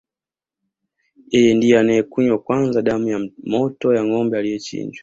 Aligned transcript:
Yeye 1.33 1.51
ndiye 1.57 1.75
anayekunywa 1.81 2.37
kwanza 2.45 2.81
damu 2.87 3.07
ya 3.09 3.19
moto 3.53 3.87
ya 3.97 4.03
ngombe 4.05 4.37
aliyechinjwa 4.37 4.99